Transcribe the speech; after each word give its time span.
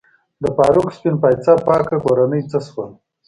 د 0.41 0.43
فاروق 0.57 0.87
سپین 0.95 1.15
پایڅه 1.21 1.51
پاکه 1.67 1.97
کورنۍ 2.05 2.41
څه 2.51 2.59
شول؟ 2.67 2.91